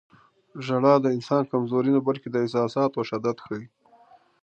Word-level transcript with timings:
•ژړا 0.65 0.93
د 1.01 1.05
انسان 1.15 1.43
کمزوري 1.51 1.91
نه، 1.95 2.01
بلکې 2.07 2.27
د 2.31 2.35
احساساتو 2.43 3.07
شدت 3.09 3.37
ښيي. 3.45 3.65